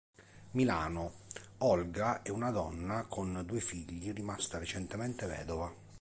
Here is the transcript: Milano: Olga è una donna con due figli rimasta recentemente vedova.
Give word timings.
Milano: 0.53 1.11
Olga 1.59 2.23
è 2.23 2.31
una 2.31 2.49
donna 2.49 3.05
con 3.05 3.43
due 3.45 3.59
figli 3.59 4.11
rimasta 4.11 4.57
recentemente 4.57 5.27
vedova. 5.27 5.71